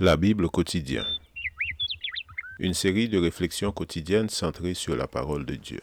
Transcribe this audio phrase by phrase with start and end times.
[0.00, 1.06] La Bible quotidien.
[2.58, 5.80] Une série de réflexions quotidiennes centrées sur la parole de Dieu.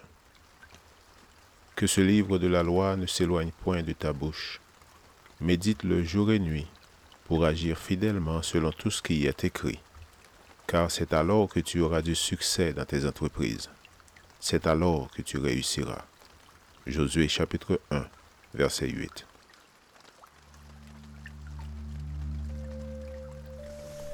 [1.77, 4.59] Que ce livre de la loi ne s'éloigne point de ta bouche.
[5.39, 6.67] Médite-le jour et nuit
[7.23, 9.79] pour agir fidèlement selon tout ce qui y est écrit.
[10.67, 13.69] Car c'est alors que tu auras du succès dans tes entreprises.
[14.41, 16.03] C'est alors que tu réussiras.
[16.85, 18.05] Josué chapitre 1,
[18.55, 19.25] verset 8.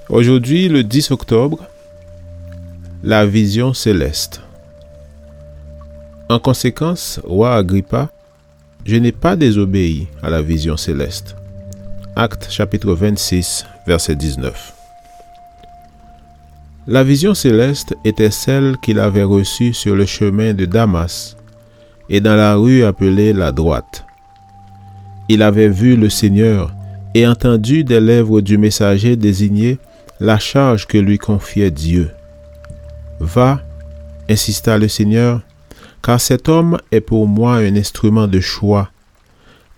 [0.09, 1.65] Aujourd'hui, le 10 octobre,
[3.03, 4.39] la vision céleste.
[6.29, 8.09] En conséquence, roi Agrippa,
[8.85, 11.35] je n'ai pas désobéi à la vision céleste.
[12.15, 14.73] Acte chapitre 26, verset 19.
[16.87, 21.35] La vision céleste était celle qu'il avait reçue sur le chemin de Damas
[22.07, 24.05] et dans la rue appelée la droite.
[25.27, 26.73] Il avait vu le Seigneur
[27.13, 29.79] et entendu des lèvres du messager désigné
[30.19, 32.11] la charge que lui confiait Dieu.
[33.19, 33.61] Va,
[34.29, 35.41] insista le Seigneur,
[36.01, 38.89] car cet homme est pour moi un instrument de choix,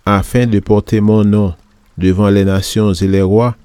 [0.05, 1.53] afin de porter mon nom
[1.97, 3.55] devant les nations et les rois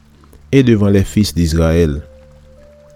[0.52, 2.02] et devant les fils d'Israël.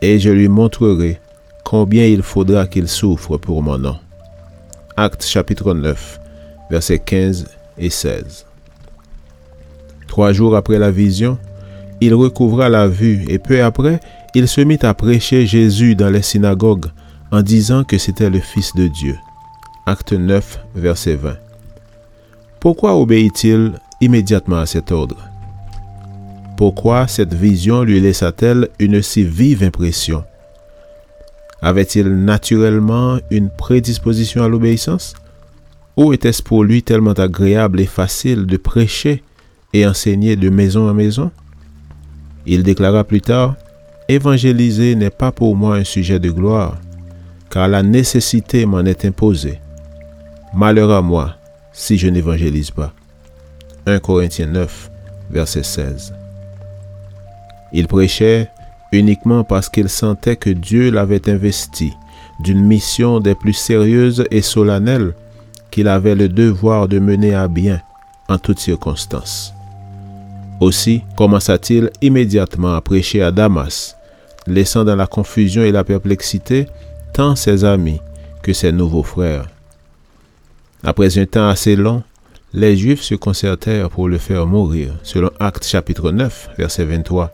[0.03, 1.21] Et je lui montrerai
[1.65, 3.97] combien il faudra qu'il souffre pour mon nom.
[4.97, 6.21] Acte chapitre 9,
[6.71, 7.47] versets 15
[7.79, 8.47] et 16.
[10.07, 11.39] Trois jours après la vision,
[12.01, 14.01] il recouvra la vue et peu après,
[14.35, 16.87] il se mit à prêcher Jésus dans les synagogues
[17.31, 19.17] en disant que c'était le Fils de Dieu.
[19.87, 21.37] Acte 9, verset 20.
[22.61, 25.17] Pourquoi obéit-il immédiatement à cet ordre?
[26.57, 30.25] Pourquoi cette vision lui laissa-t-elle une si vive impression?
[31.63, 35.15] Avait-il naturellement une prédisposition à l'obéissance?
[35.97, 39.23] Ou était-ce pour lui tellement agréable et facile de prêcher
[39.73, 41.31] et enseigner de maison en maison?
[42.49, 43.55] Il déclara plus tard,
[44.09, 46.79] Évangéliser n'est pas pour moi un sujet de gloire,
[47.51, 49.61] car la nécessité m'en est imposée.
[50.55, 51.35] Malheur à moi
[51.79, 52.93] si je n'évangélise pas.
[53.87, 54.91] 1 Corinthiens 9,
[55.31, 56.15] verset 16.
[57.73, 58.49] Il prêchait
[58.93, 61.93] uniquement parce qu'il sentait que Dieu l'avait investi
[62.41, 65.15] d'une mission des plus sérieuses et solennelles
[65.71, 67.81] qu'il avait le devoir de mener à bien
[68.29, 69.55] en toutes circonstances.
[70.61, 73.97] Aussi commença-t-il immédiatement à prêcher à Damas,
[74.47, 76.67] laissant dans la confusion et la perplexité
[77.13, 78.01] tant ses amis
[78.43, 79.47] que ses nouveaux frères.
[80.83, 82.03] Après un temps assez long,
[82.53, 87.31] les Juifs se concertèrent pour le faire mourir, selon Actes chapitre 9, verset 23,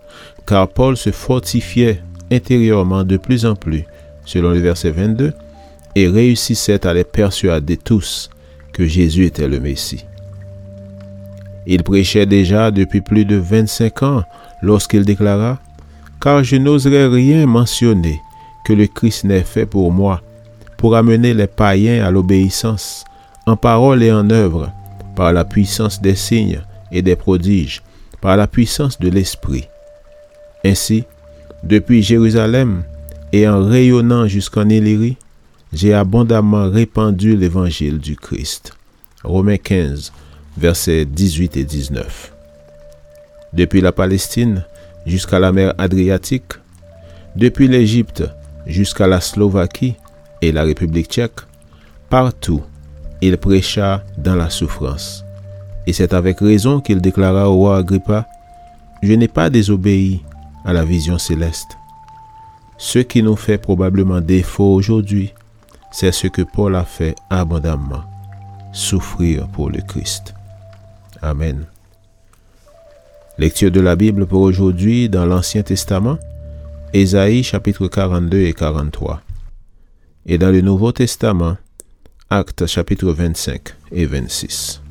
[0.47, 2.03] car Paul se fortifiait
[2.33, 3.85] intérieurement de plus en plus,
[4.25, 5.33] selon le verset 22,
[5.95, 8.29] et réussissait à les persuader tous
[8.73, 10.05] que Jésus était le Messie.
[11.67, 14.25] Il prêchait déjà depuis plus de 25 ans
[14.63, 15.59] lorsqu'il déclara
[16.21, 18.21] Car je n'oserais rien mentionner
[18.65, 20.23] que le Christ n'ait fait pour moi,
[20.79, 23.05] pour amener les païens à l'obéissance,
[23.47, 24.71] en parole et en œuvre,
[25.15, 27.83] par la puissance des signes et des prodiges,
[28.21, 29.69] par la puissance de l'Esprit.
[30.65, 31.05] Ainsi,
[31.63, 32.85] depuis Jérusalem
[33.33, 35.17] et en rayonnant jusqu'en Illyrie,
[35.73, 38.77] j'ai abondamment répandu l'évangile du Christ.
[39.25, 40.13] Romains 15,
[40.57, 42.33] versets 18 et 19.
[43.53, 44.65] Depuis la Palestine
[45.07, 46.53] jusqu'à la mer Adriatique,
[47.37, 48.25] depuis l'Égypte
[48.67, 49.95] jusqu'à la Slovaquie
[50.41, 51.41] et la République tchèque,
[52.09, 52.63] partout,
[53.21, 55.25] il prêcha dans la souffrance.
[55.87, 58.27] Et c'est avec raison qu'il déclara au roi Agrippa,
[59.03, 60.23] Je n'ai pas désobéi
[60.65, 61.77] à la vision céleste.
[62.79, 65.33] Ce qui nous fait probablement défaut aujourd'hui,
[65.91, 68.03] c'est ce que Paul a fait abondamment,
[68.73, 70.35] souffrir pour le Christ.
[71.25, 71.65] Amen.
[73.39, 76.19] Lecture de la Bible pour aujourd'hui dans l'Ancien Testament,
[76.93, 79.23] Ésaïe chapitre 42 et 43.
[80.27, 81.57] Et dans le Nouveau Testament,
[82.29, 84.83] Actes chapitre 25 et 26.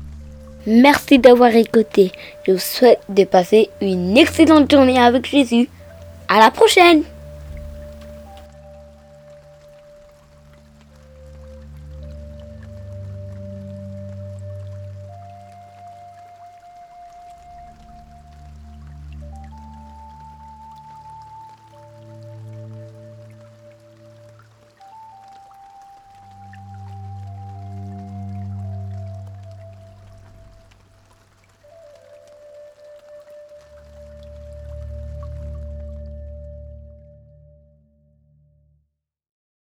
[0.66, 2.10] Merci d'avoir écouté.
[2.46, 5.68] Je vous souhaite de passer une excellente journée avec Jésus.
[6.28, 7.04] À la prochaine!